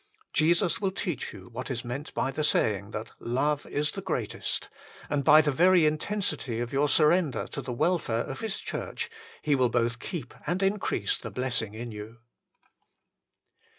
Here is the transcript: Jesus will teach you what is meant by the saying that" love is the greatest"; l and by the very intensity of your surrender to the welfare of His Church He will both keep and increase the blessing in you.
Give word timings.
Jesus 0.33 0.81
will 0.81 0.89
teach 0.89 1.31
you 1.31 1.43
what 1.51 1.69
is 1.69 1.85
meant 1.85 2.11
by 2.15 2.31
the 2.31 2.43
saying 2.43 2.89
that" 2.89 3.11
love 3.39 3.67
is 3.67 3.91
the 3.91 4.01
greatest"; 4.01 4.63
l 4.73 5.07
and 5.11 5.23
by 5.23 5.41
the 5.41 5.51
very 5.51 5.85
intensity 5.85 6.59
of 6.59 6.73
your 6.73 6.89
surrender 6.89 7.45
to 7.51 7.61
the 7.61 7.71
welfare 7.71 8.21
of 8.23 8.39
His 8.39 8.57
Church 8.59 9.11
He 9.43 9.53
will 9.53 9.69
both 9.69 9.99
keep 9.99 10.33
and 10.47 10.63
increase 10.63 11.19
the 11.19 11.29
blessing 11.29 11.75
in 11.75 11.91
you. 11.91 12.17